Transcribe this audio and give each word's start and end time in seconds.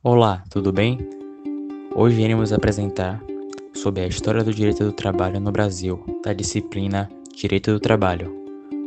Olá, 0.00 0.44
tudo 0.48 0.72
bem? 0.72 0.96
Hoje 1.92 2.22
iremos 2.22 2.52
apresentar 2.52 3.20
sobre 3.74 4.02
a 4.02 4.06
história 4.06 4.44
do 4.44 4.54
direito 4.54 4.84
do 4.84 4.92
trabalho 4.92 5.40
no 5.40 5.50
Brasil, 5.50 6.00
da 6.24 6.32
disciplina 6.32 7.10
Direito 7.34 7.72
do 7.72 7.80
Trabalho. 7.80 8.32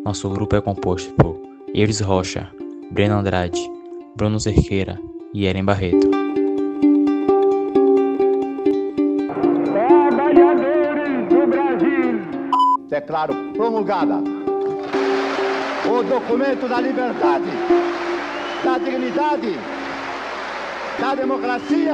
Nosso 0.06 0.30
grupo 0.30 0.56
é 0.56 0.62
composto 0.62 1.14
por 1.16 1.38
Iris 1.74 2.00
Rocha, 2.00 2.50
Breno 2.92 3.16
Andrade, 3.16 3.60
Bruno 4.16 4.40
Cerqueira 4.40 4.98
e 5.34 5.46
Eren 5.46 5.66
Barreto. 5.66 6.10
Trabalhadores 9.66 11.28
do 11.28 11.46
Brasil! 11.46 12.22
Declaro 12.88 13.36
promulgada 13.54 14.16
o 15.90 16.04
documento 16.04 16.70
da 16.70 16.80
liberdade, 16.80 17.52
da 18.64 18.78
dignidade 18.78 19.81
da 21.00 21.16
democracia, 21.16 21.94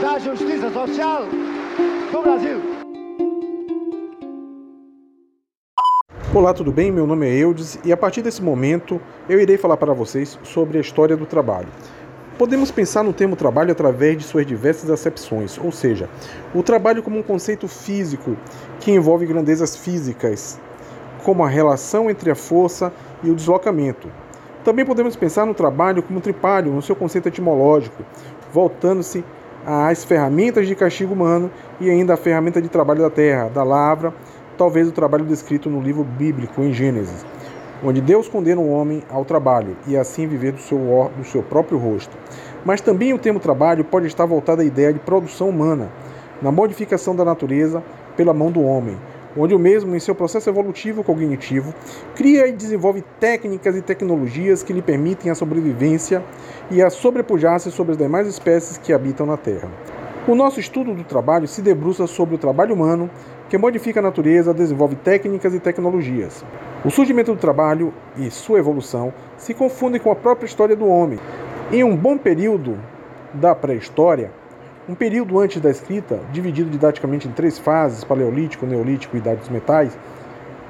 da 0.00 0.18
justiça 0.18 0.70
social 0.70 1.24
do 2.10 2.22
Brasil. 2.22 2.60
Olá, 6.34 6.52
tudo 6.52 6.72
bem? 6.72 6.90
Meu 6.90 7.06
nome 7.06 7.26
é 7.26 7.34
Eudes 7.34 7.78
e 7.84 7.92
a 7.92 7.96
partir 7.96 8.22
desse 8.22 8.42
momento 8.42 9.00
eu 9.28 9.40
irei 9.40 9.56
falar 9.56 9.76
para 9.76 9.92
vocês 9.92 10.38
sobre 10.42 10.78
a 10.78 10.80
história 10.80 11.16
do 11.16 11.24
trabalho. 11.24 11.68
Podemos 12.36 12.70
pensar 12.70 13.02
no 13.02 13.12
termo 13.12 13.36
trabalho 13.36 13.72
através 13.72 14.16
de 14.16 14.24
suas 14.24 14.46
diversas 14.46 14.90
acepções, 14.90 15.58
ou 15.58 15.72
seja, 15.72 16.08
o 16.54 16.62
trabalho 16.62 17.02
como 17.02 17.18
um 17.18 17.22
conceito 17.22 17.66
físico 17.66 18.36
que 18.80 18.92
envolve 18.92 19.26
grandezas 19.26 19.76
físicas, 19.76 20.60
como 21.24 21.42
a 21.42 21.48
relação 21.48 22.08
entre 22.10 22.30
a 22.30 22.34
força 22.34 22.92
e 23.22 23.30
o 23.30 23.34
deslocamento, 23.34 24.08
também 24.68 24.84
podemos 24.84 25.16
pensar 25.16 25.46
no 25.46 25.54
trabalho 25.54 26.02
como 26.02 26.20
tripalho, 26.20 26.70
no 26.70 26.82
seu 26.82 26.94
conceito 26.94 27.26
etimológico, 27.26 28.04
voltando-se 28.52 29.24
às 29.64 30.04
ferramentas 30.04 30.68
de 30.68 30.74
castigo 30.74 31.14
humano 31.14 31.50
e 31.80 31.88
ainda 31.88 32.12
a 32.12 32.16
ferramenta 32.18 32.60
de 32.60 32.68
trabalho 32.68 33.00
da 33.00 33.08
terra, 33.08 33.48
da 33.48 33.62
lavra, 33.62 34.12
talvez 34.58 34.86
o 34.86 34.92
trabalho 34.92 35.24
descrito 35.24 35.70
no 35.70 35.80
livro 35.80 36.04
bíblico 36.04 36.60
em 36.60 36.70
Gênesis, 36.70 37.24
onde 37.82 38.02
Deus 38.02 38.28
condena 38.28 38.60
o 38.60 38.68
homem 38.68 39.02
ao 39.08 39.24
trabalho 39.24 39.74
e 39.86 39.96
assim 39.96 40.26
viver 40.26 40.52
do 40.52 40.60
seu, 40.60 41.10
do 41.16 41.24
seu 41.24 41.42
próprio 41.42 41.78
rosto. 41.78 42.14
Mas 42.62 42.82
também 42.82 43.14
o 43.14 43.18
termo 43.18 43.40
trabalho 43.40 43.86
pode 43.86 44.06
estar 44.06 44.26
voltado 44.26 44.60
à 44.60 44.64
ideia 44.66 44.92
de 44.92 44.98
produção 44.98 45.48
humana, 45.48 45.88
na 46.42 46.52
modificação 46.52 47.16
da 47.16 47.24
natureza 47.24 47.82
pela 48.18 48.34
mão 48.34 48.50
do 48.50 48.62
homem, 48.62 48.98
onde 49.38 49.54
o 49.54 49.58
mesmo, 49.58 49.94
em 49.94 50.00
seu 50.00 50.14
processo 50.14 50.50
evolutivo 50.50 51.04
cognitivo, 51.04 51.72
cria 52.16 52.48
e 52.48 52.52
desenvolve 52.52 53.04
técnicas 53.20 53.76
e 53.76 53.80
tecnologias 53.80 54.62
que 54.62 54.72
lhe 54.72 54.82
permitem 54.82 55.30
a 55.30 55.34
sobrevivência 55.34 56.24
e 56.70 56.82
a 56.82 56.90
sobrepujar-se 56.90 57.70
sobre 57.70 57.92
as 57.92 57.98
demais 57.98 58.26
espécies 58.26 58.76
que 58.76 58.92
habitam 58.92 59.24
na 59.24 59.36
Terra. 59.36 59.70
O 60.26 60.34
nosso 60.34 60.60
estudo 60.60 60.92
do 60.92 61.04
trabalho 61.04 61.48
se 61.48 61.62
debruça 61.62 62.06
sobre 62.06 62.34
o 62.34 62.38
trabalho 62.38 62.74
humano, 62.74 63.08
que 63.48 63.56
modifica 63.56 64.00
a 64.00 64.02
natureza, 64.02 64.52
desenvolve 64.52 64.94
técnicas 64.96 65.54
e 65.54 65.60
tecnologias. 65.60 66.44
O 66.84 66.90
surgimento 66.90 67.32
do 67.32 67.40
trabalho 67.40 67.94
e 68.16 68.30
sua 68.30 68.58
evolução 68.58 69.12
se 69.38 69.54
confundem 69.54 70.00
com 70.00 70.10
a 70.10 70.16
própria 70.16 70.46
história 70.46 70.76
do 70.76 70.86
homem. 70.86 71.18
Em 71.72 71.82
um 71.82 71.96
bom 71.96 72.18
período 72.18 72.78
da 73.32 73.54
pré-história, 73.54 74.30
um 74.88 74.94
período 74.94 75.38
antes 75.38 75.60
da 75.60 75.70
escrita, 75.70 76.18
dividido 76.32 76.70
didaticamente 76.70 77.28
em 77.28 77.32
três 77.32 77.58
fases, 77.58 78.02
paleolítico, 78.04 78.64
neolítico 78.64 79.16
e 79.16 79.18
idade 79.18 79.40
dos 79.40 79.50
metais, 79.50 79.96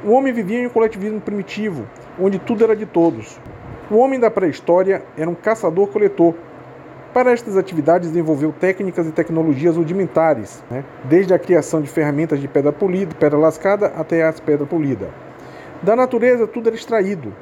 o 0.05 0.11
homem 0.11 0.33
vivia 0.33 0.61
em 0.61 0.67
um 0.67 0.71
coletivismo 0.71 1.21
primitivo, 1.21 1.87
onde 2.21 2.39
tudo 2.39 2.65
era 2.65 2.75
de 2.75 2.85
todos. 2.85 3.39
O 3.91 3.97
homem 3.97 4.19
da 4.19 4.31
pré-história 4.31 5.03
era 5.17 5.31
um 5.31 5.35
caçador-coletor. 5.35 6.35
Para 7.15 7.31
estas 7.31 7.57
atividades 7.57 8.09
desenvolveu 8.09 8.53
técnicas 8.53 9.07
e 9.07 9.13
tecnologias 9.13 9.77
rudimentares, 9.77 10.63
né? 10.71 10.85
desde 11.05 11.33
a 11.33 11.39
criação 11.39 11.81
de 11.81 11.89
ferramentas 11.89 12.41
de 12.41 12.49
pedra 12.49 12.73
polida, 12.73 13.15
pedra 13.15 13.39
lascada 13.39 13.87
até 13.97 14.25
as 14.25 14.41
pedra 14.41 14.67
polida. 14.67 15.09
Da 15.83 15.95
natureza 15.95 16.47
tudo 16.47 16.69
era 16.69 16.77
extraído, 16.77 17.33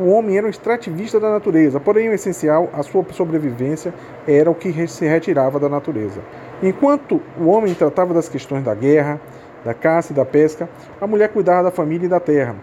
o 0.00 0.08
homem 0.08 0.38
era 0.38 0.46
um 0.46 0.50
extrativista 0.50 1.20
da 1.20 1.30
natureza, 1.30 1.78
porém 1.78 2.08
o 2.08 2.12
essencial, 2.14 2.70
a 2.72 2.82
sua 2.82 3.04
sobrevivência, 3.10 3.92
era 4.26 4.50
o 4.50 4.54
que 4.54 4.88
se 4.88 5.04
retirava 5.04 5.60
da 5.60 5.68
natureza. 5.68 6.20
Enquanto 6.62 7.20
o 7.38 7.48
homem 7.48 7.74
tratava 7.74 8.14
das 8.14 8.28
questões 8.28 8.64
da 8.64 8.74
guerra, 8.74 9.20
da 9.62 9.74
caça 9.74 10.12
e 10.12 10.16
da 10.16 10.24
pesca, 10.24 10.68
a 10.98 11.06
mulher 11.06 11.28
cuidava 11.28 11.64
da 11.64 11.70
família 11.70 12.06
e 12.06 12.08
da 12.08 12.18
terra. 12.18 12.56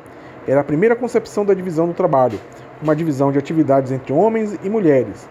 Era 0.47 0.61
a 0.61 0.63
primeira 0.63 0.95
concepção 0.95 1.45
da 1.45 1.53
divisão 1.53 1.87
do 1.87 1.93
trabalho, 1.93 2.39
uma 2.81 2.95
divisão 2.95 3.31
de 3.31 3.37
atividades 3.37 3.91
entre 3.91 4.11
homens 4.11 4.57
e 4.63 4.69
mulheres. 4.69 5.29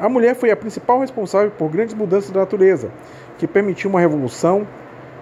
A 0.00 0.08
mulher 0.08 0.34
foi 0.34 0.50
a 0.50 0.56
principal 0.56 1.00
responsável 1.00 1.50
por 1.50 1.70
grandes 1.70 1.94
mudanças 1.94 2.30
da 2.30 2.40
natureza, 2.40 2.90
que 3.38 3.46
permitiu 3.46 3.90
uma 3.90 4.00
revolução, 4.00 4.66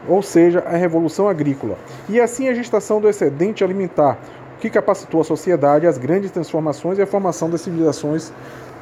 ou 0.08 0.22
seja, 0.22 0.60
a 0.60 0.76
revolução 0.76 1.28
agrícola, 1.28 1.76
e 2.08 2.20
assim 2.20 2.48
a 2.48 2.54
gestação 2.54 3.00
do 3.00 3.08
excedente 3.08 3.64
alimentar, 3.64 4.18
que 4.60 4.70
capacitou 4.70 5.22
a 5.22 5.24
sociedade 5.24 5.86
às 5.86 5.98
grandes 5.98 6.30
transformações 6.30 6.98
e 6.98 7.02
à 7.02 7.06
formação 7.06 7.48
das 7.48 7.62
civilizações 7.62 8.32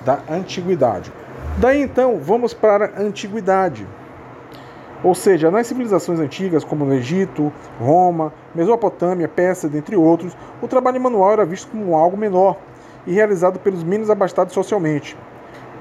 da 0.05 0.19
antiguidade. 0.29 1.13
Daí 1.59 1.81
então, 1.81 2.19
vamos 2.19 2.53
para 2.53 2.93
a 2.97 3.01
antiguidade. 3.01 3.87
Ou 5.03 5.15
seja, 5.15 5.51
nas 5.51 5.67
civilizações 5.67 6.19
antigas, 6.19 6.65
como 6.65 6.85
no 6.85 6.93
Egito, 6.93 7.53
Roma, 7.81 8.33
Mesopotâmia, 8.53 9.29
Pérsia, 9.29 9.69
dentre 9.69 9.95
outros, 9.95 10.37
o 10.61 10.67
trabalho 10.67 11.01
manual 11.01 11.33
era 11.33 11.47
visto 11.47 11.71
como 11.71 11.97
algo 11.97 12.17
menor 12.17 12.57
e 13.07 13.13
realizado 13.13 13.61
pelos 13.61 13.85
menos 13.85 14.11
abastados 14.11 14.53
socialmente. 14.53 15.17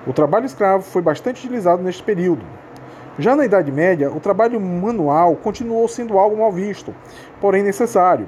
O 0.05 0.13
trabalho 0.13 0.45
escravo 0.45 0.83
foi 0.83 1.01
bastante 1.01 1.45
utilizado 1.45 1.81
neste 1.81 2.03
período. 2.03 2.45
Já 3.17 3.35
na 3.35 3.45
Idade 3.45 3.71
Média, 3.71 4.11
o 4.11 4.19
trabalho 4.19 4.61
manual 4.61 5.35
continuou 5.35 5.87
sendo 5.87 6.19
algo 6.19 6.37
mal 6.37 6.51
visto, 6.51 6.93
porém 7.41 7.63
necessário. 7.63 8.27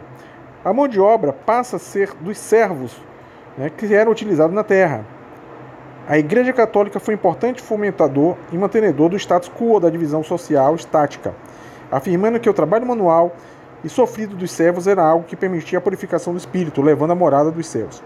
A 0.63 0.73
mão 0.73 0.89
de 0.89 0.99
obra 0.99 1.31
passa 1.31 1.77
a 1.77 1.79
ser 1.79 2.13
dos 2.19 2.37
servos 2.37 3.01
né, 3.57 3.69
que 3.69 3.93
eram 3.93 4.11
utilizados 4.11 4.53
na 4.53 4.63
terra. 4.63 5.05
A 6.05 6.17
Igreja 6.17 6.51
Católica 6.51 6.99
foi 6.99 7.13
importante 7.13 7.61
fomentador 7.61 8.35
e 8.51 8.57
mantenedor 8.57 9.07
do 9.09 9.15
status 9.15 9.49
quo 9.49 9.79
da 9.79 9.89
divisão 9.89 10.21
social 10.21 10.75
estática, 10.75 11.33
afirmando 11.89 12.41
que 12.41 12.49
o 12.49 12.53
trabalho 12.53 12.85
manual 12.85 13.31
e 13.85 13.87
sofrido 13.89 14.35
dos 14.35 14.51
servos 14.51 14.85
era 14.85 15.01
algo 15.01 15.23
que 15.23 15.35
permitia 15.35 15.77
a 15.77 15.81
purificação 15.81 16.33
do 16.33 16.39
espírito, 16.39 16.81
levando 16.81 17.11
à 17.11 17.15
morada 17.15 17.51
dos 17.51 17.65
céus. 17.65 18.03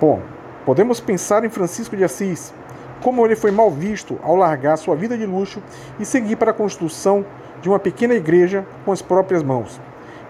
Bom, 0.00 0.20
podemos 0.64 1.00
pensar 1.00 1.44
em 1.44 1.48
Francisco 1.48 1.96
de 1.96 2.04
Assis, 2.04 2.54
como 3.02 3.24
ele 3.24 3.34
foi 3.34 3.50
mal 3.50 3.72
visto 3.72 4.20
ao 4.22 4.36
largar 4.36 4.76
sua 4.76 4.94
vida 4.94 5.18
de 5.18 5.26
luxo 5.26 5.60
e 5.98 6.04
seguir 6.04 6.36
para 6.36 6.52
a 6.52 6.54
construção 6.54 7.24
de 7.60 7.68
uma 7.68 7.78
pequena 7.80 8.14
igreja 8.14 8.64
com 8.84 8.92
as 8.92 9.02
próprias 9.02 9.42
mãos. 9.42 9.80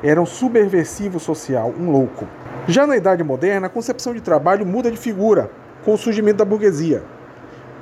Era 0.06 0.22
um 0.22 0.24
subversivo 0.24 1.18
social, 1.18 1.74
um 1.76 1.90
louco. 1.90 2.28
Já 2.68 2.86
na 2.86 2.96
Idade 2.96 3.24
Moderna, 3.24 3.66
a 3.66 3.68
concepção 3.68 4.14
de 4.14 4.20
trabalho 4.20 4.64
muda 4.64 4.88
de 4.88 4.96
figura 4.96 5.50
com 5.84 5.94
o 5.94 5.98
surgimento 5.98 6.36
da 6.36 6.44
burguesia. 6.44 7.02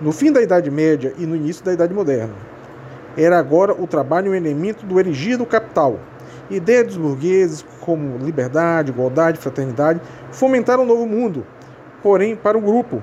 No 0.00 0.10
fim 0.10 0.32
da 0.32 0.40
Idade 0.40 0.70
Média 0.70 1.12
e 1.18 1.26
no 1.26 1.36
início 1.36 1.62
da 1.62 1.74
Idade 1.74 1.92
Moderna, 1.92 2.32
era 3.14 3.38
agora 3.38 3.74
o 3.74 3.86
trabalho 3.86 4.32
um 4.32 4.34
elemento 4.34 4.86
do 4.86 4.98
erigir 4.98 5.36
do 5.36 5.44
capital. 5.44 6.00
Ideias 6.48 6.86
dos 6.86 6.96
burgueses, 6.96 7.62
como 7.82 8.16
liberdade, 8.16 8.90
igualdade, 8.90 9.38
fraternidade, 9.38 10.00
fomentaram 10.32 10.84
um 10.84 10.86
novo 10.86 11.06
mundo, 11.06 11.46
porém 12.02 12.34
para 12.34 12.56
o 12.56 12.60
grupo. 12.62 13.02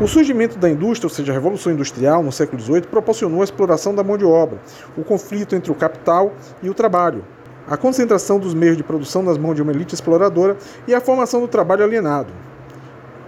O 0.00 0.08
surgimento 0.08 0.58
da 0.58 0.68
indústria, 0.68 1.06
ou 1.06 1.14
seja, 1.14 1.30
a 1.30 1.34
Revolução 1.36 1.72
Industrial 1.72 2.20
no 2.20 2.32
século 2.32 2.60
XVIII, 2.60 2.82
proporcionou 2.82 3.42
a 3.42 3.44
exploração 3.44 3.94
da 3.94 4.02
mão 4.02 4.18
de 4.18 4.24
obra, 4.24 4.58
o 4.96 5.04
conflito 5.04 5.54
entre 5.54 5.70
o 5.70 5.74
capital 5.76 6.32
e 6.60 6.68
o 6.68 6.74
trabalho, 6.74 7.24
a 7.70 7.76
concentração 7.76 8.40
dos 8.40 8.52
meios 8.52 8.76
de 8.76 8.82
produção 8.82 9.22
nas 9.22 9.38
mãos 9.38 9.54
de 9.54 9.62
uma 9.62 9.70
elite 9.70 9.94
exploradora 9.94 10.56
e 10.88 10.94
a 10.94 11.00
formação 11.00 11.40
do 11.40 11.46
trabalho 11.46 11.84
alienado. 11.84 12.32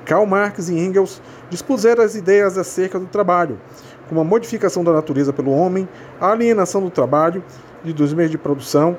Karl 0.05 0.27
Marx 0.27 0.69
e 0.69 0.77
Engels 0.77 1.23
dispuseram 1.49 2.03
as 2.03 2.17
ideias 2.17 2.59
acerca 2.59 2.99
do 2.99 3.07
trabalho, 3.07 3.61
como 4.09 4.21
a 4.21 4.25
modificação 4.25 4.83
da 4.83 4.93
natureza 4.93 5.33
pelo 5.33 5.53
homem, 5.53 5.89
a 6.21 6.33
alienação 6.33 6.83
do 6.83 6.91
trabalho 6.91 7.45
e 7.85 7.93
dos 7.93 8.13
meios 8.13 8.33
de 8.33 8.39
produção, 8.39 8.97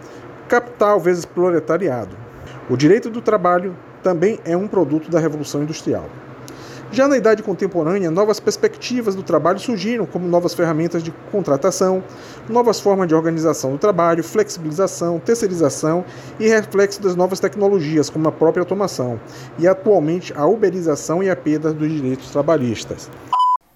capital 0.47 0.97
vezes 0.97 1.25
proletariado. 1.25 2.15
O 2.69 2.77
direito 2.77 3.09
do 3.09 3.21
trabalho 3.21 3.75
também 4.01 4.39
é 4.45 4.55
um 4.55 4.67
produto 4.67 5.11
da 5.11 5.19
Revolução 5.19 5.61
Industrial. 5.61 6.05
Já 6.93 7.07
na 7.07 7.17
idade 7.17 7.41
contemporânea, 7.41 8.11
novas 8.11 8.39
perspectivas 8.39 9.15
do 9.15 9.23
trabalho 9.23 9.57
surgiram, 9.57 10.05
como 10.05 10.27
novas 10.27 10.53
ferramentas 10.53 11.01
de 11.01 11.09
contratação, 11.31 12.03
novas 12.47 12.79
formas 12.79 13.07
de 13.07 13.15
organização 13.15 13.71
do 13.71 13.79
trabalho, 13.79 14.23
flexibilização, 14.23 15.19
terceirização 15.19 16.05
e 16.39 16.47
reflexo 16.47 17.01
das 17.01 17.15
novas 17.15 17.39
tecnologias, 17.39 18.11
como 18.11 18.27
a 18.27 18.31
própria 18.31 18.61
automação, 18.61 19.19
e 19.57 19.67
atualmente 19.67 20.31
a 20.37 20.45
uberização 20.45 21.23
e 21.23 21.31
a 21.31 21.35
perda 21.35 21.73
dos 21.73 21.91
direitos 21.91 22.29
trabalhistas. 22.29 23.09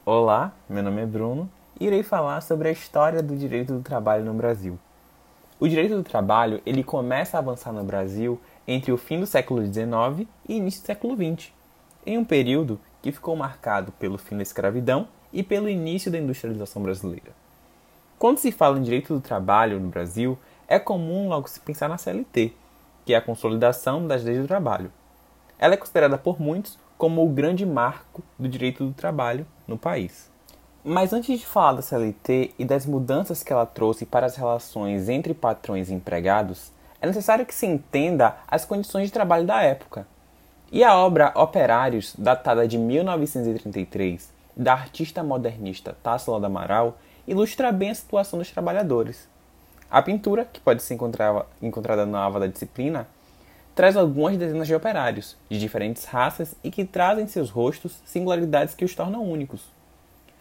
Olá, 0.06 0.54
meu 0.70 0.84
nome 0.84 1.02
é 1.02 1.06
Bruno 1.08 1.50
e 1.80 1.88
irei 1.88 2.04
falar 2.04 2.42
sobre 2.42 2.70
a 2.70 2.72
história 2.72 3.24
do 3.24 3.36
direito 3.36 3.74
do 3.74 3.82
trabalho 3.82 4.24
no 4.24 4.34
Brasil. 4.36 4.78
O 5.60 5.68
direito 5.68 5.96
do 5.96 6.04
trabalho 6.04 6.62
ele 6.68 6.84
começa 6.84 7.36
a 7.36 7.40
avançar 7.40 7.72
no 7.72 7.84
Brasil 7.84 8.40
entre 8.68 8.92
o 8.92 8.98
fim 8.98 9.20
do 9.20 9.26
século 9.26 9.66
XIX 9.66 10.28
e 10.48 10.58
início 10.58 10.84
do 10.84 10.86
século 10.86 11.16
XX, 11.16 11.52
em 12.06 12.16
um 12.16 12.24
período 12.24 12.80
que 13.12 13.18
ficou 13.18 13.36
marcado 13.36 13.92
pelo 13.94 14.18
fim 14.18 14.36
da 14.36 14.44
escravidão 14.44 15.08
e 15.32 15.44
pelo 15.44 15.70
início 15.70 16.12
da 16.12 16.18
industrialização 16.18 16.82
brasileira. 16.82 17.32
Quando 18.20 18.40
se 18.40 18.52
fala 18.52 18.78
em 18.78 18.84
direito 18.84 19.14
do 19.14 19.22
trabalho 19.22 19.80
no 19.80 19.90
Brasil, 19.90 20.38
é 20.68 20.80
comum 20.80 21.30
logo 21.30 21.48
se 21.48 21.60
pensar 21.60 21.88
na 21.88 21.98
CLT, 21.98 22.54
que 23.06 23.14
é 23.14 23.18
a 23.18 23.22
consolidação 23.22 24.08
das 24.08 24.24
leis 24.24 24.40
do 24.40 24.48
trabalho. 24.48 24.92
Ela 25.60 25.76
é 25.76 25.78
considerada 25.78 26.18
por 26.18 26.42
muitos 26.42 26.78
como 26.98 27.24
o 27.24 27.30
grande 27.30 27.66
marco 27.66 28.24
do 28.38 28.50
direito 28.50 28.84
do 28.84 28.94
trabalho 28.94 29.46
no 29.68 29.78
país. 29.78 30.30
Mas 30.84 31.14
antes 31.14 31.40
de 31.40 31.46
falar 31.46 31.74
da 31.74 31.82
CLT 31.82 32.56
e 32.58 32.66
das 32.66 32.86
mudanças 32.86 33.44
que 33.44 33.54
ela 33.54 33.66
trouxe 33.66 34.06
para 34.06 34.26
as 34.26 34.36
relações 34.36 35.10
entre 35.10 35.34
patrões 35.34 35.90
e 35.90 35.94
empregados, 35.94 36.72
é 37.02 37.06
necessário 37.06 37.46
que 37.46 37.54
se 37.54 37.66
entenda 37.66 38.38
as 38.48 38.66
condições 38.66 39.06
de 39.08 39.14
trabalho 39.14 39.46
da 39.46 39.62
época. 39.62 40.08
E 40.70 40.84
a 40.84 40.98
obra 40.98 41.32
Operários, 41.34 42.14
datada 42.18 42.68
de 42.68 42.78
1933, 42.78 44.34
da 44.54 44.74
artista 44.74 45.24
modernista 45.24 45.96
Tássila 46.04 46.42
do 46.42 46.46
Amaral, 46.46 46.98
ilustra 47.26 47.72
bem 47.72 47.92
a 47.92 47.96
situação 47.96 48.38
dos 48.38 48.52
trabalhadores. 48.52 49.30
A 49.90 50.02
pintura, 50.02 50.44
que 50.44 50.60
pode 50.60 50.84
ser 50.84 50.98
encontrada 51.62 52.06
na 52.06 52.26
ava 52.26 52.42
da 52.42 52.48
disciplina, 52.48 53.08
traz 53.74 53.96
algumas 53.96 54.36
dezenas 54.36 54.68
de 54.68 54.76
operários, 54.76 55.38
de 55.50 55.58
diferentes 55.58 56.04
raças 56.04 56.54
e 56.62 56.70
que 56.70 56.84
trazem 56.84 57.24
em 57.24 57.28
seus 57.28 57.50
rostos 57.50 58.02
singularidades 58.06 58.76
que 58.76 58.84
os 58.84 58.94
tornam 58.94 59.24
únicos. 59.24 59.72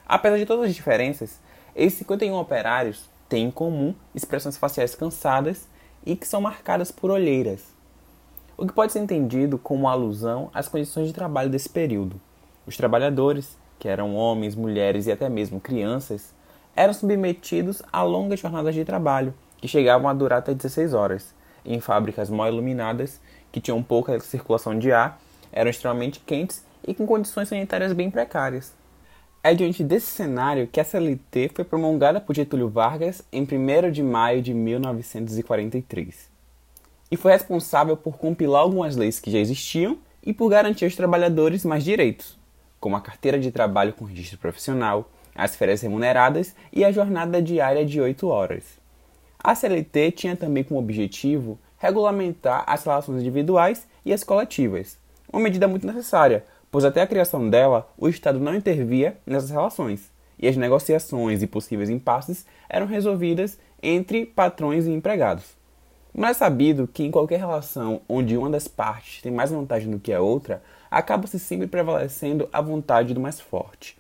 Apesar 0.05 0.39
de 0.39 0.47
todas 0.47 0.71
as 0.71 0.75
diferenças, 0.75 1.39
esses 1.77 2.01
51 2.01 2.35
operários 2.35 3.09
têm 3.29 3.45
em 3.47 3.51
comum 3.53 3.95
expressões 4.13 4.57
faciais 4.57 4.97
cansadas 4.97 5.69
e 6.05 6.17
que 6.17 6.27
são 6.27 6.41
marcadas 6.41 6.91
por 6.91 7.13
olheiras, 7.13 7.76
o 8.57 8.67
que 8.67 8.73
pode 8.73 8.93
ser 8.93 9.01
entendido 9.01 9.59
como 9.59 9.89
alusão 9.89 10.51
às 10.55 10.69
condições 10.69 11.09
de 11.09 11.13
trabalho 11.13 11.51
desse 11.51 11.69
período. 11.69 12.21
Os 12.67 12.77
trabalhadores, 12.77 13.57
que 13.79 13.89
eram 13.89 14.15
homens, 14.15 14.55
mulheres 14.55 15.07
e 15.07 15.13
até 15.13 15.29
mesmo 15.29 15.61
crianças, 15.61 16.35
eram 16.75 16.95
submetidos 16.95 17.83
a 17.93 18.03
longas 18.03 18.41
jornadas 18.41 18.75
de 18.75 18.85
trabalho, 18.85 19.35
que 19.59 19.69
chegavam 19.69 20.09
a 20.09 20.15
durar 20.15 20.39
até 20.39 20.55
16 20.55 20.95
horas, 20.95 21.35
em 21.65 21.81
fábricas 21.81 22.31
mal 22.31 22.49
iluminadas, 22.49 23.21
que 23.53 23.61
tinham 23.61 23.83
pouca 23.83 24.19
circulação 24.21 24.79
de 24.79 24.93
ar, 24.93 25.21
eram 25.53 25.71
extremamente 25.71 26.21
quentes 26.21 26.65
e 26.87 26.95
com 26.95 27.07
condições 27.07 27.49
sanitárias 27.49 27.93
bem 27.93 28.11
precárias. 28.11 28.75
É 29.43 29.55
diante 29.55 29.85
desse 29.85 30.07
cenário 30.07 30.67
que 30.67 30.81
a 30.81 30.85
CLT 30.85 31.53
foi 31.55 31.65
promulgada 31.65 32.21
por 32.21 32.35
Getúlio 32.35 32.69
Vargas 32.69 33.23
em 33.33 33.43
1 33.43 33.91
de 33.93 34.03
maio 34.03 34.43
de 34.43 34.53
1943. 34.53 36.36
E 37.11 37.17
foi 37.17 37.33
responsável 37.33 37.97
por 37.97 38.17
compilar 38.19 38.63
algumas 38.63 38.97
leis 38.97 39.21
que 39.21 39.31
já 39.31 39.39
existiam 39.39 39.99
e 40.25 40.33
por 40.33 40.49
garantir 40.49 40.85
aos 40.85 40.97
trabalhadores 40.97 41.65
mais 41.65 41.85
direitos, 41.85 42.37
como 42.81 42.97
a 42.97 43.01
carteira 43.01 43.39
de 43.39 43.53
trabalho 43.53 43.93
com 43.93 44.05
registro 44.05 44.39
profissional, 44.39 45.09
as 45.35 45.55
férias 45.55 45.83
remuneradas 45.83 46.55
e 46.73 46.85
a 46.85 46.91
jornada 46.91 47.41
diária 47.41 47.85
de 47.85 48.01
8 48.01 48.27
horas. 48.27 48.65
A 49.39 49.55
CLT 49.55 50.11
tinha 50.13 50.37
também 50.37 50.65
como 50.65 50.81
objetivo 50.81 51.59
regulamentar 51.79 52.65
as 52.67 52.85
relações 52.85 53.21
individuais 53.21 53.87
e 54.05 54.13
as 54.13 54.25
coletivas, 54.25 54.99
uma 55.33 55.43
medida 55.43 55.69
muito 55.69 55.87
necessária, 55.87 56.45
pois 56.71 56.85
até 56.85 57.03
a 57.03 57.07
criação 57.07 57.49
dela 57.49 57.89
o 57.97 58.09
Estado 58.09 58.41
não 58.41 58.55
intervia 58.55 59.17
nessas 59.27 59.51
relações, 59.51 60.11
e 60.39 60.49
as 60.49 60.57
negociações 60.57 61.43
e 61.43 61.47
possíveis 61.47 61.91
impasses 61.91 62.45
eram 62.69 62.87
resolvidas 62.87 63.59
entre 63.83 64.27
patrões 64.27 64.87
e 64.87 64.91
empregados. 64.91 65.45
Mas 66.19 66.31
é 66.31 66.35
sabido 66.39 66.89
que 66.89 67.05
em 67.05 67.11
qualquer 67.11 67.39
relação 67.39 68.01
onde 68.09 68.39
uma 68.39 68.49
das 68.49 68.67
partes 68.67 69.21
tem 69.21 69.31
mais 69.31 69.51
vantagem 69.51 69.91
do 69.91 69.99
que 69.99 70.15
a 70.15 70.23
outra, 70.23 70.63
acaba-se 70.91 71.39
sempre 71.39 71.67
prevalecendo 71.67 72.49
a 72.51 72.63
vontade 72.63 73.13
do 73.13 73.21
mais 73.21 73.39
forte. 73.39 73.99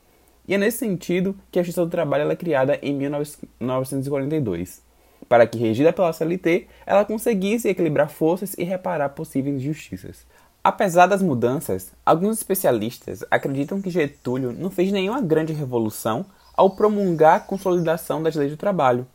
E 0.48 0.54
é 0.54 0.58
nesse 0.58 0.78
sentido 0.78 1.36
que 1.52 1.58
a 1.58 1.62
Justiça 1.62 1.84
do 1.84 1.90
Trabalho 1.90 2.30
é 2.30 2.34
criada 2.34 2.78
em 2.80 2.94
1942, 2.94 4.80
para 5.28 5.46
que, 5.46 5.58
regida 5.58 5.92
pela 5.92 6.10
CLT, 6.10 6.66
ela 6.86 7.04
conseguisse 7.04 7.68
equilibrar 7.68 8.08
forças 8.08 8.54
e 8.56 8.64
reparar 8.64 9.10
possíveis 9.10 9.56
injustiças. 9.56 10.24
Apesar 10.64 11.06
das 11.06 11.20
mudanças, 11.20 11.92
alguns 12.04 12.38
especialistas 12.38 13.24
acreditam 13.30 13.82
que 13.82 13.90
Getúlio 13.90 14.52
não 14.52 14.70
fez 14.70 14.90
nenhuma 14.90 15.20
grande 15.20 15.52
revolução 15.52 16.24
ao 16.56 16.70
promulgar 16.70 17.36
a 17.36 17.40
consolidação 17.40 18.22
das 18.22 18.34
leis 18.34 18.52
do 18.52 18.56
trabalho. 18.56 19.06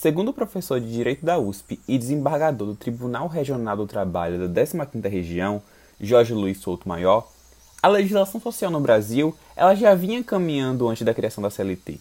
Segundo 0.00 0.30
o 0.30 0.32
professor 0.32 0.80
de 0.80 0.90
Direito 0.90 1.26
da 1.26 1.38
USP 1.38 1.78
e 1.86 1.98
desembargador 1.98 2.68
do 2.68 2.74
Tribunal 2.74 3.28
Regional 3.28 3.76
do 3.76 3.86
Trabalho 3.86 4.48
da 4.48 4.62
15ª 4.62 5.06
Região, 5.10 5.60
Jorge 6.00 6.32
Luiz 6.32 6.56
Souto 6.56 6.88
Maior, 6.88 7.30
a 7.82 7.86
legislação 7.86 8.40
social 8.40 8.70
no 8.70 8.80
Brasil 8.80 9.36
ela 9.54 9.74
já 9.74 9.94
vinha 9.94 10.24
caminhando 10.24 10.88
antes 10.88 11.02
da 11.02 11.12
criação 11.12 11.42
da 11.42 11.50
CLT 11.50 12.00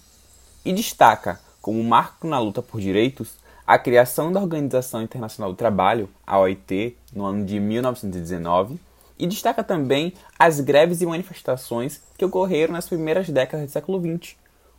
e 0.63 0.71
destaca 0.71 1.41
como 1.61 1.83
marco 1.83 2.25
na 2.25 2.39
luta 2.39 2.61
por 2.61 2.79
direitos 2.79 3.33
a 3.67 3.77
criação 3.77 4.31
da 4.31 4.39
Organização 4.39 5.01
Internacional 5.01 5.51
do 5.51 5.57
Trabalho, 5.57 6.07
a 6.25 6.39
OIT, 6.39 6.95
no 7.13 7.25
ano 7.25 7.43
de 7.43 7.59
1919, 7.59 8.79
e 9.19 9.27
destaca 9.27 9.61
também 9.61 10.13
as 10.39 10.61
greves 10.61 11.01
e 11.01 11.05
manifestações 11.05 12.01
que 12.17 12.23
ocorreram 12.23 12.71
nas 12.71 12.87
primeiras 12.87 13.29
décadas 13.29 13.65
do 13.65 13.73
século 13.73 13.99
XX, 13.99 14.37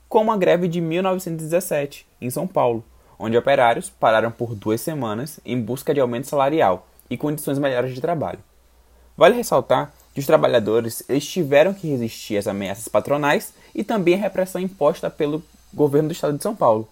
como 0.08 0.32
a 0.32 0.38
greve 0.38 0.66
de 0.66 0.80
1917, 0.80 2.06
em 2.18 2.30
São 2.30 2.46
Paulo, 2.46 2.82
onde 3.20 3.36
operários 3.36 3.90
pararam 3.90 4.30
por 4.30 4.54
duas 4.54 4.80
semanas 4.80 5.38
em 5.44 5.60
busca 5.60 5.92
de 5.92 6.00
aumento 6.00 6.26
salarial 6.26 6.88
e 7.10 7.18
condições 7.18 7.58
melhores 7.58 7.94
de 7.94 8.00
trabalho. 8.00 8.38
Vale 9.14 9.36
ressaltar 9.36 9.92
que 10.14 10.20
os 10.20 10.26
trabalhadores 10.26 11.04
eles 11.06 11.26
tiveram 11.26 11.74
que 11.74 11.86
resistir 11.86 12.38
às 12.38 12.46
ameaças 12.46 12.88
patronais 12.88 13.52
e 13.74 13.84
também 13.84 14.14
à 14.14 14.16
repressão 14.16 14.60
imposta 14.60 15.10
pelo 15.10 15.42
governo 15.72 16.08
do 16.08 16.12
estado 16.12 16.36
de 16.36 16.42
São 16.42 16.56
Paulo. 16.56 16.88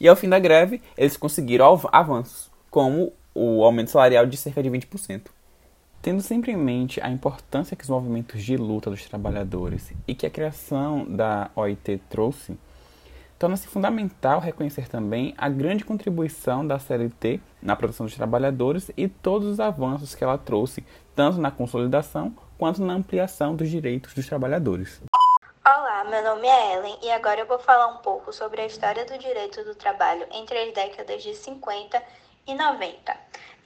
E 0.00 0.08
ao 0.08 0.16
fim 0.16 0.28
da 0.28 0.38
greve, 0.38 0.82
eles 0.96 1.16
conseguiram 1.16 1.80
avanços, 1.92 2.50
como 2.70 3.12
o 3.34 3.64
aumento 3.64 3.92
salarial 3.92 4.26
de 4.26 4.36
cerca 4.36 4.62
de 4.62 4.68
20%. 4.68 5.22
Tendo 6.02 6.20
sempre 6.20 6.52
em 6.52 6.56
mente 6.56 7.00
a 7.00 7.10
importância 7.10 7.76
que 7.76 7.84
os 7.84 7.90
movimentos 7.90 8.42
de 8.42 8.56
luta 8.56 8.90
dos 8.90 9.04
trabalhadores 9.04 9.92
e 10.06 10.14
que 10.14 10.26
a 10.26 10.30
criação 10.30 11.04
da 11.08 11.50
OIT 11.54 12.00
trouxe, 12.10 12.56
torna-se 13.38 13.68
fundamental 13.68 14.40
reconhecer 14.40 14.88
também 14.88 15.32
a 15.38 15.48
grande 15.48 15.84
contribuição 15.84 16.66
da 16.66 16.78
CLT 16.78 17.40
na 17.62 17.76
proteção 17.76 18.04
dos 18.04 18.16
trabalhadores 18.16 18.90
e 18.96 19.06
todos 19.06 19.46
os 19.48 19.60
avanços 19.60 20.14
que 20.14 20.24
ela 20.24 20.36
trouxe, 20.36 20.84
tanto 21.14 21.38
na 21.40 21.50
consolidação 21.50 22.36
quanto 22.58 22.82
na 22.82 22.94
ampliação 22.94 23.54
dos 23.54 23.70
direitos 23.70 24.12
dos 24.12 24.26
trabalhadores. 24.26 25.00
Olá, 25.64 26.04
meu 26.04 26.24
nome 26.24 26.48
é 26.48 26.74
Ellen 26.74 26.98
e 27.02 27.10
agora 27.10 27.40
eu 27.40 27.46
vou 27.46 27.58
falar 27.58 27.86
um 27.88 27.98
pouco 27.98 28.32
sobre 28.32 28.60
a 28.60 28.66
história 28.66 29.04
do 29.04 29.16
direito 29.18 29.62
do 29.64 29.74
trabalho 29.74 30.26
entre 30.32 30.58
as 30.58 30.74
décadas 30.74 31.22
de 31.22 31.34
50 31.34 32.02
e 32.48 32.54
90. 32.54 33.16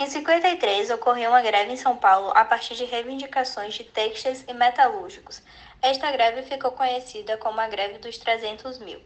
Em 0.01 0.07
53, 0.07 0.91
ocorreu 0.91 1.31
uma 1.31 1.41
greve 1.41 1.73
em 1.73 1.77
São 1.77 1.97
Paulo 1.97 2.33
a 2.35 2.45
partir 2.45 2.75
de 2.75 2.85
reivindicações 2.85 3.73
de 3.75 3.85
têxteis 3.85 4.45
e 4.49 4.53
metalúrgicos. 4.53 5.43
Esta 5.81 6.11
greve 6.11 6.43
ficou 6.43 6.73
conhecida 6.73 7.37
como 7.39 7.61
a 7.61 7.69
Greve 7.69 7.99
dos 7.99 8.19
300 8.19 8.79
mil. 8.81 9.01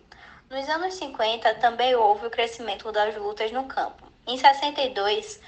Nos 0.48 0.68
anos 0.68 0.94
50, 0.94 1.56
também 1.56 1.96
houve 1.96 2.28
o 2.28 2.30
crescimento 2.30 2.92
das 2.92 3.16
lutas 3.16 3.50
no 3.50 3.64
campo. 3.64 4.06
Em 4.24 4.38
62, 4.38 5.40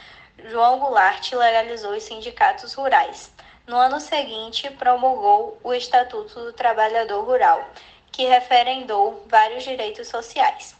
João 0.46 0.80
Goulart 0.80 1.32
legalizou 1.32 1.92
os 1.92 2.02
sindicatos 2.02 2.74
rurais. 2.74 3.32
No 3.64 3.76
ano 3.76 4.00
seguinte, 4.00 4.68
promulgou 4.70 5.56
o 5.62 5.72
Estatuto 5.72 6.40
do 6.40 6.52
Trabalhador 6.52 7.24
Rural, 7.24 7.64
que 8.10 8.26
referendou 8.26 9.24
vários 9.28 9.62
direitos 9.62 10.08
sociais. 10.08 10.74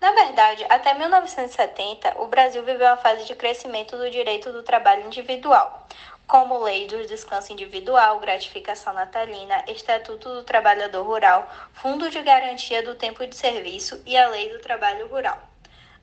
Na 0.00 0.10
verdade, 0.10 0.66
até 0.68 0.92
1970, 0.92 2.20
o 2.20 2.26
Brasil 2.26 2.64
viveu 2.64 2.88
uma 2.88 2.96
fase 2.96 3.24
de 3.24 3.36
crescimento 3.36 3.96
do 3.96 4.10
direito 4.10 4.50
do 4.50 4.64
trabalho 4.64 5.06
individual, 5.06 5.86
como 6.26 6.62
Lei 6.62 6.86
do 6.86 7.06
Descanso 7.06 7.52
Individual, 7.52 8.18
Gratificação 8.18 8.92
Natalina, 8.92 9.64
Estatuto 9.68 10.34
do 10.34 10.42
Trabalhador 10.42 11.04
Rural, 11.04 11.48
Fundo 11.72 12.10
de 12.10 12.22
Garantia 12.22 12.82
do 12.82 12.94
Tempo 12.94 13.26
de 13.26 13.36
Serviço 13.36 14.00
e 14.06 14.16
a 14.16 14.28
Lei 14.28 14.50
do 14.50 14.58
Trabalho 14.58 15.06
Rural. 15.08 15.38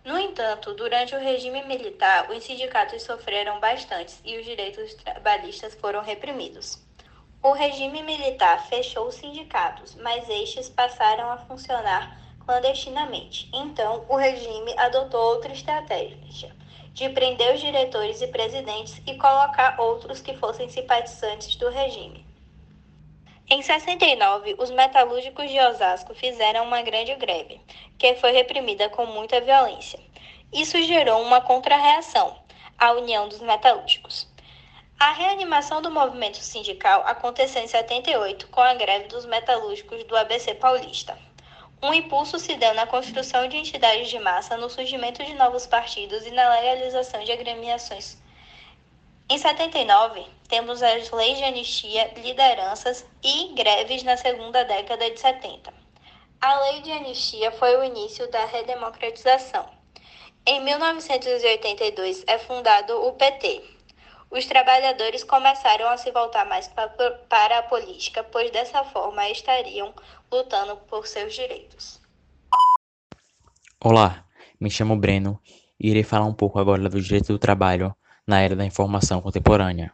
No 0.05 0.17
entanto, 0.17 0.73
durante 0.73 1.15
o 1.15 1.19
regime 1.19 1.63
militar, 1.63 2.29
os 2.31 2.43
sindicatos 2.43 3.03
sofreram 3.03 3.59
bastante 3.59 4.15
e 4.23 4.37
os 4.39 4.45
direitos 4.45 4.93
trabalhistas 4.95 5.75
foram 5.75 6.01
reprimidos. 6.01 6.81
O 7.43 7.51
regime 7.51 8.03
militar 8.03 8.67
fechou 8.67 9.07
os 9.07 9.15
sindicatos, 9.15 9.95
mas 9.95 10.29
estes 10.29 10.69
passaram 10.69 11.31
a 11.31 11.37
funcionar 11.37 12.19
clandestinamente. 12.45 13.49
Então, 13.53 14.05
o 14.07 14.15
regime 14.15 14.73
adotou 14.77 15.19
outra 15.19 15.51
estratégia 15.51 16.60
de 16.93 17.09
prender 17.09 17.55
os 17.55 17.61
diretores 17.61 18.21
e 18.21 18.27
presidentes 18.27 19.01
e 19.07 19.15
colocar 19.17 19.79
outros 19.79 20.21
que 20.21 20.35
fossem 20.37 20.69
simpatizantes 20.69 21.55
do 21.55 21.69
regime. 21.69 22.25
Em 23.49 23.61
69, 23.61 24.55
os 24.57 24.71
metalúrgicos 24.71 25.49
de 25.49 25.59
Osasco 25.59 26.13
fizeram 26.13 26.63
uma 26.63 26.81
grande 26.81 27.13
greve, 27.15 27.59
que 27.97 28.15
foi 28.15 28.31
reprimida 28.31 28.89
com 28.89 29.05
muita 29.05 29.41
violência. 29.41 29.99
Isso 30.53 30.81
gerou 30.81 31.21
uma 31.21 31.41
contrarreação, 31.41 32.37
a 32.77 32.91
União 32.93 33.27
dos 33.27 33.41
Metalúrgicos. 33.41 34.29
A 34.99 35.11
reanimação 35.13 35.81
do 35.81 35.89
movimento 35.89 36.37
sindical 36.37 37.01
aconteceu 37.05 37.63
em 37.63 37.67
78 37.67 38.47
com 38.49 38.61
a 38.61 38.73
greve 38.73 39.07
dos 39.07 39.25
metalúrgicos 39.25 40.03
do 40.03 40.15
ABC 40.15 40.53
Paulista. 40.53 41.17
Um 41.83 41.93
impulso 41.93 42.37
se 42.37 42.55
deu 42.57 42.75
na 42.75 42.85
construção 42.85 43.47
de 43.47 43.57
entidades 43.57 44.07
de 44.07 44.19
massa, 44.19 44.55
no 44.55 44.69
surgimento 44.69 45.23
de 45.25 45.33
novos 45.33 45.65
partidos 45.65 46.27
e 46.27 46.31
na 46.31 46.47
legalização 46.49 47.23
de 47.23 47.31
agremiações. 47.31 48.17
Em 49.27 49.37
79, 49.37 50.23
temos 50.47 50.83
as 50.83 51.09
leis 51.09 51.39
de 51.39 51.43
anistia, 51.43 52.13
lideranças 52.17 53.03
e 53.23 53.47
greves 53.55 54.03
na 54.03 54.15
segunda 54.15 54.63
década 54.63 55.09
de 55.09 55.19
70. 55.19 55.73
A 56.39 56.59
lei 56.61 56.81
de 56.81 56.91
anistia 56.91 57.51
foi 57.51 57.75
o 57.77 57.83
início 57.83 58.29
da 58.29 58.45
redemocratização. 58.45 59.67
Em 60.45 60.63
1982 60.63 62.23
é 62.27 62.37
fundado 62.37 63.07
o 63.07 63.13
PT, 63.13 63.63
os 64.31 64.45
trabalhadores 64.45 65.25
começaram 65.25 65.89
a 65.89 65.97
se 65.97 66.09
voltar 66.11 66.45
mais 66.47 66.69
para 66.69 67.57
a 67.57 67.63
política, 67.63 68.23
pois 68.23 68.49
dessa 68.49 68.81
forma 68.85 69.29
estariam 69.29 69.93
lutando 70.31 70.77
por 70.87 71.05
seus 71.05 71.35
direitos. 71.35 71.99
Olá, 73.83 74.25
me 74.57 74.71
chamo 74.71 74.95
Breno 74.95 75.37
e 75.77 75.89
irei 75.89 76.03
falar 76.03 76.25
um 76.25 76.33
pouco 76.33 76.59
agora 76.59 76.87
do 76.87 77.01
direito 77.01 77.33
do 77.33 77.39
trabalho 77.39 77.93
na 78.25 78.39
era 78.39 78.55
da 78.55 78.65
informação 78.65 79.21
contemporânea. 79.21 79.91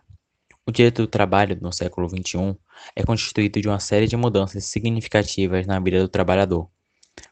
O 0.68 0.72
direito 0.72 1.02
do 1.02 1.08
trabalho 1.08 1.58
no 1.60 1.74
século 1.74 2.08
XXI 2.08 2.56
é 2.96 3.04
constituído 3.04 3.60
de 3.60 3.68
uma 3.68 3.80
série 3.80 4.06
de 4.06 4.16
mudanças 4.16 4.66
significativas 4.66 5.66
na 5.66 5.80
vida 5.80 6.00
do 6.00 6.10
trabalhador. 6.10 6.70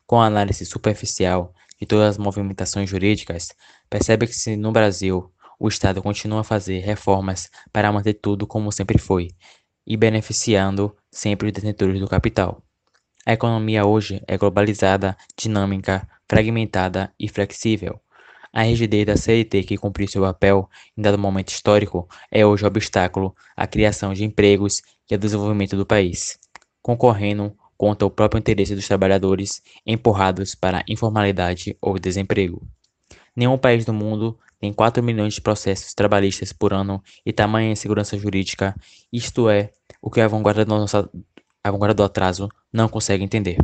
Com 0.07 0.19
a 0.19 0.25
análise 0.25 0.65
superficial 0.65 1.53
de 1.79 1.85
todas 1.85 2.11
as 2.11 2.17
movimentações 2.17 2.89
jurídicas, 2.89 3.49
percebe-se 3.89 4.55
no 4.55 4.71
Brasil 4.71 5.31
o 5.59 5.67
Estado 5.67 6.01
continua 6.01 6.41
a 6.41 6.43
fazer 6.43 6.79
reformas 6.79 7.49
para 7.71 7.91
manter 7.91 8.15
tudo 8.15 8.45
como 8.47 8.71
sempre 8.71 8.97
foi 8.97 9.29
e 9.85 9.95
beneficiando 9.95 10.95
sempre 11.11 11.47
os 11.47 11.53
detentores 11.53 11.99
do 11.99 12.07
capital. 12.07 12.61
A 13.25 13.33
economia 13.33 13.85
hoje 13.85 14.21
é 14.27 14.37
globalizada, 14.37 15.17
dinâmica, 15.37 16.07
fragmentada 16.29 17.13
e 17.19 17.27
flexível. 17.27 17.99
A 18.53 18.61
rigidez 18.61 19.05
da 19.05 19.17
CLT 19.17 19.63
que 19.63 19.77
cumpriu 19.77 20.07
seu 20.07 20.21
papel 20.21 20.69
em 20.97 21.01
dado 21.01 21.17
momento 21.17 21.49
histórico 21.49 22.07
é 22.31 22.45
hoje 22.45 22.65
obstáculo 22.65 23.35
à 23.55 23.67
criação 23.67 24.13
de 24.13 24.23
empregos 24.23 24.81
e 25.09 25.13
ao 25.13 25.19
desenvolvimento 25.19 25.75
do 25.75 25.85
país, 25.85 26.39
concorrendo 26.81 27.55
contra 27.77 28.05
o 28.05 28.09
próprio 28.11 28.39
interesse 28.39 28.73
dos 28.73 28.87
trabalhadores 28.87 29.61
empurrados 29.85 30.55
para 30.55 30.79
a 30.79 30.83
informalidade 30.87 31.77
ou 31.81 31.99
desemprego. 31.99 32.65
Nenhum 33.35 33.57
país 33.57 33.83
do 33.83 33.93
mundo 33.93 34.39
tem 34.59 34.73
4 34.73 35.03
milhões 35.03 35.35
de 35.35 35.41
processos 35.41 35.93
trabalhistas 35.93 36.53
por 36.53 36.73
ano 36.73 37.03
e 37.25 37.33
tamanha 37.33 37.71
insegurança 37.71 38.17
jurídica, 38.17 38.75
isto 39.11 39.49
é, 39.49 39.71
o 40.01 40.09
que 40.09 40.21
a 40.21 40.27
vanguarda 40.27 40.65
do, 40.65 40.73
a 41.63 41.71
vanguarda 41.71 41.93
do 41.93 42.03
atraso 42.03 42.49
não 42.71 42.87
consegue 42.87 43.23
entender. 43.23 43.57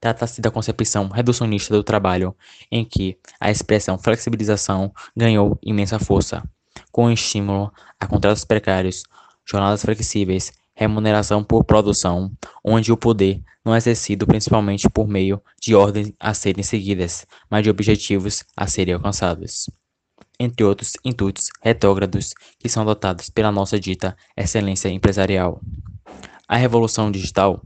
Trata-se 0.00 0.40
da 0.40 0.50
concepção 0.50 1.08
reducionista 1.08 1.74
do 1.74 1.84
trabalho, 1.84 2.34
em 2.70 2.84
que 2.84 3.16
a 3.38 3.50
expressão 3.50 3.96
flexibilização 3.96 4.92
ganhou 5.16 5.58
imensa 5.62 5.98
força, 5.98 6.42
com 6.90 7.10
estímulo 7.10 7.72
a 8.00 8.06
contratos 8.06 8.44
precários, 8.44 9.04
jornadas 9.44 9.82
flexíveis 9.82 10.52
remuneração 10.74 11.42
por 11.44 11.64
produção, 11.64 12.32
onde 12.64 12.92
o 12.92 12.96
poder 12.96 13.42
não 13.64 13.74
é 13.74 13.78
exercido 13.78 14.26
principalmente 14.26 14.88
por 14.88 15.06
meio 15.06 15.40
de 15.60 15.74
ordens 15.74 16.12
a 16.18 16.34
serem 16.34 16.62
seguidas, 16.62 17.26
mas 17.50 17.62
de 17.62 17.70
objetivos 17.70 18.44
a 18.56 18.66
serem 18.66 18.94
alcançados. 18.94 19.70
Entre 20.38 20.64
outros 20.64 20.92
intuitos 21.04 21.48
retrógrados 21.62 22.34
que 22.58 22.68
são 22.68 22.82
adotados 22.82 23.30
pela 23.30 23.52
nossa 23.52 23.78
dita 23.78 24.16
excelência 24.36 24.88
empresarial. 24.88 25.60
A 26.48 26.56
revolução 26.56 27.10
digital 27.10 27.62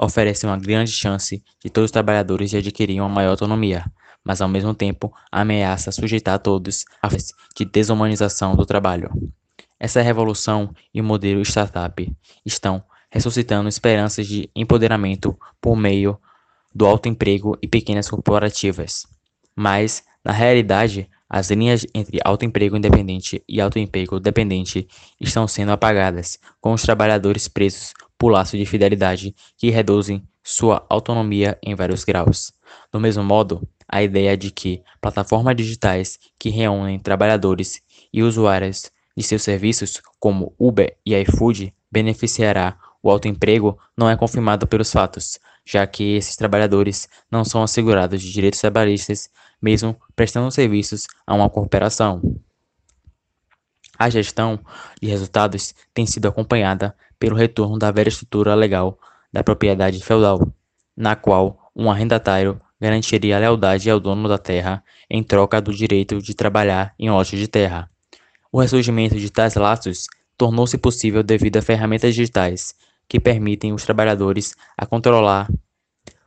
oferece 0.00 0.46
uma 0.46 0.56
grande 0.56 0.92
chance 0.92 1.42
de 1.62 1.70
todos 1.70 1.88
os 1.88 1.92
trabalhadores 1.92 2.50
de 2.50 2.56
adquirir 2.56 3.00
uma 3.00 3.08
maior 3.08 3.30
autonomia, 3.30 3.84
mas 4.24 4.40
ao 4.40 4.48
mesmo 4.48 4.72
tempo 4.72 5.12
ameaça 5.30 5.92
sujeitar 5.92 6.38
todos 6.38 6.84
a 7.02 7.08
de 7.08 7.64
desumanização 7.64 8.54
do 8.56 8.64
trabalho. 8.64 9.10
Essa 9.80 10.02
revolução 10.02 10.74
e 10.92 11.00
o 11.00 11.04
modelo 11.04 11.42
startup 11.42 12.16
estão 12.44 12.82
ressuscitando 13.10 13.68
esperanças 13.68 14.26
de 14.26 14.50
empoderamento 14.54 15.38
por 15.60 15.76
meio 15.76 16.18
do 16.74 16.86
alto 16.86 17.08
emprego 17.08 17.56
e 17.62 17.68
pequenas 17.68 18.08
corporativas. 18.08 19.06
Mas, 19.56 20.04
na 20.24 20.32
realidade, 20.32 21.08
as 21.28 21.50
linhas 21.50 21.86
entre 21.94 22.18
alto 22.24 22.44
emprego 22.44 22.76
independente 22.76 23.42
e 23.48 23.60
alto 23.60 23.78
emprego 23.78 24.18
dependente 24.18 24.88
estão 25.20 25.46
sendo 25.46 25.72
apagadas, 25.72 26.38
com 26.60 26.72
os 26.72 26.82
trabalhadores 26.82 27.48
presos 27.48 27.92
por 28.16 28.30
laço 28.30 28.56
de 28.56 28.64
fidelidade 28.66 29.34
que 29.56 29.70
reduzem 29.70 30.26
sua 30.42 30.84
autonomia 30.88 31.58
em 31.62 31.74
vários 31.74 32.04
graus. 32.04 32.52
Do 32.90 32.98
mesmo 32.98 33.22
modo, 33.22 33.66
a 33.86 34.02
ideia 34.02 34.36
de 34.36 34.50
que 34.50 34.82
plataformas 35.00 35.56
digitais 35.56 36.18
que 36.38 36.48
reúnem 36.48 36.98
trabalhadores 36.98 37.80
e 38.12 38.22
usuários 38.22 38.90
de 39.18 39.24
seus 39.24 39.42
serviços, 39.42 40.00
como 40.20 40.54
Uber 40.56 40.96
e 41.04 41.12
iFood, 41.16 41.74
beneficiará 41.90 42.78
o 43.02 43.10
autoemprego 43.10 43.76
não 43.96 44.08
é 44.08 44.16
confirmado 44.16 44.64
pelos 44.64 44.92
fatos, 44.92 45.40
já 45.64 45.84
que 45.88 46.14
esses 46.14 46.36
trabalhadores 46.36 47.08
não 47.28 47.44
são 47.44 47.62
assegurados 47.64 48.22
de 48.22 48.32
direitos 48.32 48.60
trabalhistas, 48.60 49.28
mesmo 49.60 50.00
prestando 50.14 50.52
serviços 50.52 51.08
a 51.26 51.34
uma 51.34 51.50
cooperação. 51.50 52.22
A 53.98 54.08
gestão 54.08 54.60
de 55.02 55.08
resultados 55.08 55.74
tem 55.92 56.06
sido 56.06 56.28
acompanhada 56.28 56.94
pelo 57.18 57.34
retorno 57.34 57.76
da 57.76 57.90
velha 57.90 58.08
estrutura 58.08 58.54
legal 58.54 59.00
da 59.32 59.42
propriedade 59.42 60.00
feudal, 60.00 60.46
na 60.96 61.16
qual 61.16 61.72
um 61.74 61.90
arrendatário 61.90 62.60
garantiria 62.80 63.36
a 63.36 63.40
lealdade 63.40 63.90
ao 63.90 63.98
dono 63.98 64.28
da 64.28 64.38
terra 64.38 64.84
em 65.10 65.24
troca 65.24 65.60
do 65.60 65.74
direito 65.74 66.22
de 66.22 66.34
trabalhar 66.34 66.94
em 66.96 67.10
lote 67.10 67.36
de 67.36 67.48
terra. 67.48 67.90
O 68.50 68.60
ressurgimento 68.60 69.16
de 69.16 69.30
tais 69.30 69.54
laços 69.54 70.06
tornou-se 70.36 70.78
possível 70.78 71.22
devido 71.22 71.58
a 71.58 71.62
ferramentas 71.62 72.14
digitais 72.14 72.74
que 73.06 73.20
permitem 73.20 73.72
os 73.72 73.84
trabalhadores 73.84 74.54
a 74.76 74.86
controlar 74.86 75.50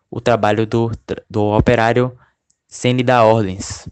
o 0.10 0.22
trabalho 0.22 0.68
do, 0.68 0.92
do 1.30 1.44
operário 1.56 2.16
sem 2.68 2.94
lhe 2.94 3.04
dar 3.04 3.24
ordens. 3.24 3.88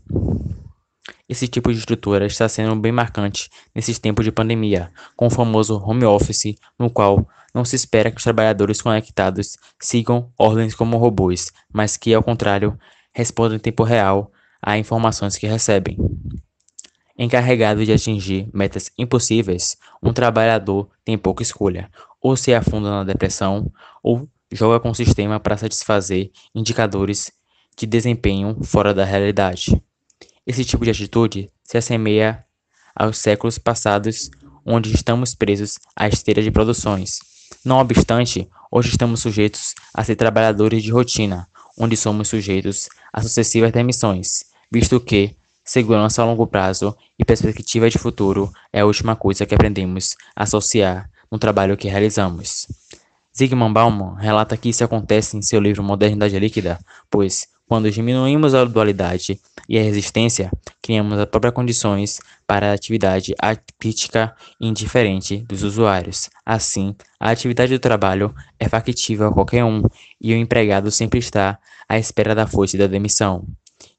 Esse 1.27 1.47
tipo 1.47 1.71
de 1.71 1.79
estrutura 1.79 2.25
está 2.25 2.49
sendo 2.49 2.75
bem 2.75 2.91
marcante 2.91 3.49
nesses 3.73 3.99
tempos 3.99 4.25
de 4.25 4.31
pandemia, 4.31 4.91
com 5.15 5.27
o 5.27 5.29
famoso 5.29 5.77
home 5.77 6.05
office, 6.05 6.55
no 6.77 6.89
qual 6.89 7.27
não 7.53 7.63
se 7.63 7.75
espera 7.75 8.11
que 8.11 8.17
os 8.17 8.23
trabalhadores 8.23 8.81
conectados 8.81 9.57
sigam 9.79 10.31
ordens 10.37 10.75
como 10.75 10.97
robôs, 10.97 11.51
mas 11.71 11.97
que, 11.97 12.13
ao 12.13 12.23
contrário, 12.23 12.77
respondam 13.13 13.57
em 13.57 13.59
tempo 13.59 13.83
real 13.83 14.31
a 14.61 14.77
informações 14.77 15.35
que 15.35 15.47
recebem. 15.47 15.97
Encarregado 17.21 17.85
de 17.85 17.91
atingir 17.91 18.47
metas 18.53 18.89
impossíveis, 18.97 19.75
um 20.01 20.13
trabalhador 20.13 20.87
tem 21.03 21.17
pouca 21.17 21.43
escolha: 21.43 21.91
ou 22.21 22.37
se 22.37 22.53
afunda 22.53 22.89
na 22.89 23.03
depressão, 23.03 23.69
ou 24.01 24.25
joga 24.49 24.79
com 24.79 24.89
o 24.89 24.95
sistema 24.95 25.37
para 25.37 25.57
satisfazer 25.57 26.31
indicadores 26.55 27.29
de 27.77 27.85
desempenho 27.85 28.57
fora 28.63 28.93
da 28.93 29.03
realidade. 29.03 29.83
Esse 30.47 30.63
tipo 30.63 30.85
de 30.85 30.91
atitude 30.91 31.51
se 31.61 31.77
assemelha 31.77 32.45
aos 32.95 33.17
séculos 33.17 33.57
passados, 33.57 34.31
onde 34.65 34.95
estamos 34.95 35.35
presos 35.35 35.77
à 35.97 36.07
esteira 36.07 36.41
de 36.41 36.49
produções. 36.49 37.19
Não 37.65 37.79
obstante, 37.79 38.47
hoje 38.71 38.91
estamos 38.91 39.19
sujeitos 39.19 39.75
a 39.93 40.05
ser 40.05 40.15
trabalhadores 40.15 40.81
de 40.81 40.91
rotina, 40.91 41.49
onde 41.77 41.97
somos 41.97 42.29
sujeitos 42.29 42.87
a 43.11 43.21
sucessivas 43.21 43.73
demissões, 43.73 44.45
visto 44.71 45.01
que 45.01 45.35
segurança 45.69 46.23
a 46.23 46.25
longo 46.25 46.47
prazo 46.47 46.97
e 47.19 47.23
perspectiva 47.23 47.91
de 47.91 47.99
futuro 47.99 48.51
é 48.73 48.79
a 48.79 48.87
última 48.87 49.15
coisa 49.15 49.45
que 49.45 49.53
aprendemos 49.53 50.15
a 50.35 50.41
associar 50.41 51.07
no 51.31 51.37
trabalho 51.37 51.77
que 51.77 51.87
realizamos. 51.87 52.65
Zygmunt 53.37 53.71
Bauman 53.71 54.15
relata 54.15 54.57
que 54.57 54.69
isso 54.69 54.83
acontece 54.83 55.37
em 55.37 55.43
seu 55.43 55.61
livro 55.61 55.83
Modernidade 55.83 56.39
Líquida, 56.39 56.79
pois, 57.07 57.47
quando 57.67 57.91
diminuímos 57.91 58.55
a 58.55 58.65
dualidade 58.65 59.39
e 59.69 59.77
a 59.77 59.83
resistência, 59.83 60.51
criamos 60.81 61.19
as 61.19 61.25
próprias 61.27 61.53
condições 61.53 62.19
para 62.47 62.71
a 62.71 62.73
atividade 62.73 63.35
crítica 63.77 64.35
e 64.59 64.67
indiferente 64.67 65.37
dos 65.47 65.61
usuários. 65.61 66.31
Assim, 66.43 66.95
a 67.19 67.29
atividade 67.29 67.71
do 67.71 67.79
trabalho 67.79 68.33
é 68.59 68.67
factível 68.67 69.27
a 69.27 69.31
qualquer 69.31 69.63
um 69.63 69.83
e 70.19 70.33
o 70.33 70.37
empregado 70.37 70.89
sempre 70.89 71.19
está 71.19 71.59
à 71.87 71.99
espera 71.99 72.33
da 72.33 72.47
força 72.47 72.75
da 72.75 72.87
demissão. 72.87 73.45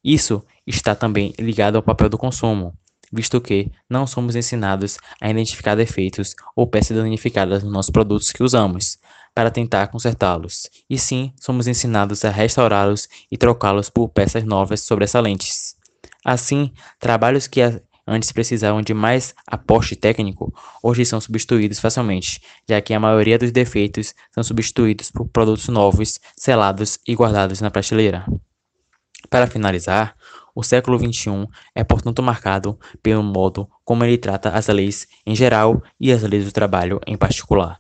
Isso 0.05 0.45
está 0.67 0.95
também 0.95 1.33
ligado 1.39 1.77
ao 1.77 1.83
papel 1.83 2.09
do 2.09 2.19
consumo, 2.19 2.75
visto 3.13 3.41
que 3.41 3.71
não 3.89 4.07
somos 4.07 4.37
ensinados 4.37 4.99
a 5.21 5.31
identificar 5.31 5.75
defeitos 5.75 6.35
ou 6.55 6.67
peças 6.67 6.97
danificadas 6.97 7.63
nos 7.63 7.73
nossos 7.73 7.91
produtos 7.91 8.33
que 8.33 8.43
usamos, 8.43 8.99
para 9.35 9.51
tentar 9.51 9.89
consertá-los, 9.89 10.69
e 10.89 10.99
sim 10.99 11.33
somos 11.41 11.67
ensinados 11.67 12.25
a 12.25 12.31
restaurá-los 12.31 13.09
e 13.31 13.37
trocá-los 13.37 13.89
por 13.89 14.09
peças 14.09 14.45
novas 14.45 14.81
sobressalentes. 14.81 15.77
Assim, 16.25 16.73
trabalhos 16.99 17.47
que 17.47 17.61
antes 18.07 18.33
precisavam 18.33 18.83
de 18.83 18.93
mais 18.93 19.35
aporte 19.47 19.95
técnico, 19.95 20.53
hoje 20.83 21.05
são 21.05 21.21
substituídos 21.21 21.79
facilmente, 21.79 22.41
já 22.69 22.81
que 22.81 22.93
a 22.93 23.01
maioria 23.01 23.39
dos 23.39 23.53
defeitos 23.53 24.15
são 24.35 24.43
substituídos 24.43 25.11
por 25.11 25.29
produtos 25.29 25.69
novos, 25.69 26.19
selados 26.37 26.99
e 27.07 27.15
guardados 27.15 27.61
na 27.61 27.71
prateleira. 27.71 28.27
Para 29.29 29.47
finalizar, 29.47 30.17
o 30.55 30.63
século 30.63 30.99
XXI 30.99 31.47
é, 31.75 31.85
portanto, 31.85 32.23
marcado 32.23 32.79
pelo 33.03 33.23
modo 33.23 33.69
como 33.85 34.05
ele 34.05 34.19
trata 34.19 34.51
as 34.51 34.67
leis 34.69 35.07
em 35.27 35.35
geral 35.35 35.83
e 35.99 36.13
as 36.13 36.23
leis 36.23 36.45
do 36.45 36.53
trabalho 36.53 37.01
em 37.07 37.17
particular. 37.17 37.77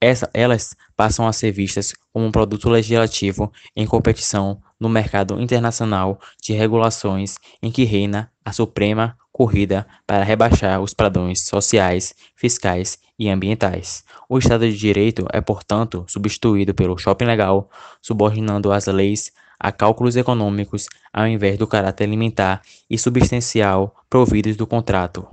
Essa, 0.00 0.30
elas 0.32 0.76
passam 0.96 1.26
a 1.26 1.32
ser 1.32 1.50
vistas 1.50 1.92
como 2.12 2.24
um 2.24 2.30
produto 2.30 2.68
legislativo 2.68 3.52
em 3.74 3.84
competição 3.84 4.62
no 4.78 4.88
mercado 4.88 5.40
internacional 5.40 6.20
de 6.40 6.52
regulações 6.52 7.34
em 7.60 7.70
que 7.70 7.84
reina 7.84 8.30
a 8.44 8.52
suprema 8.52 9.16
corrida 9.32 9.86
para 10.06 10.22
rebaixar 10.22 10.80
os 10.80 10.94
padrões 10.94 11.46
sociais, 11.46 12.14
fiscais 12.36 12.98
e 13.18 13.28
ambientais. 13.28 14.04
O 14.28 14.38
Estado 14.38 14.70
de 14.70 14.76
Direito 14.76 15.26
é, 15.32 15.40
portanto, 15.40 16.04
substituído 16.06 16.72
pelo 16.72 16.96
shopping 16.96 17.24
legal, 17.24 17.68
subordinando 18.00 18.72
as 18.72 18.86
leis 18.86 19.32
a 19.58 19.72
cálculos 19.72 20.16
econômicos 20.16 20.86
ao 21.12 21.26
invés 21.26 21.58
do 21.58 21.66
caráter 21.66 22.04
alimentar 22.04 22.62
e 22.88 22.98
substancial 22.98 23.94
providos 24.08 24.56
do 24.56 24.66
contrato, 24.66 25.26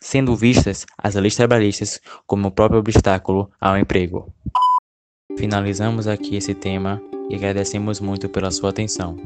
sendo 0.00 0.36
vistas 0.36 0.86
as 0.98 1.14
leis 1.14 1.36
trabalhistas 1.36 2.00
como 2.26 2.48
o 2.48 2.52
próprio 2.52 2.80
obstáculo 2.80 3.50
ao 3.60 3.78
emprego. 3.78 4.32
Finalizamos 5.38 6.06
aqui 6.06 6.36
esse 6.36 6.54
tema 6.54 7.00
e 7.30 7.34
agradecemos 7.34 8.00
muito 8.00 8.28
pela 8.28 8.50
sua 8.50 8.70
atenção. 8.70 9.16